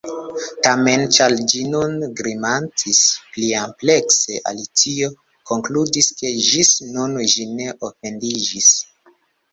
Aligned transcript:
Tamen, 0.67 1.01
ĉar 1.17 1.35
ĝi 1.51 1.59
nur 1.73 1.91
grimacis 2.21 3.01
pliamplekse, 3.35 4.39
Alicio 4.53 5.11
konkludis 5.51 6.11
ke 6.23 6.33
ĝis 6.49 6.75
nun 6.97 7.17
ĝi 7.35 7.49
ne 7.59 7.71
ofendiĝis. 7.91 8.75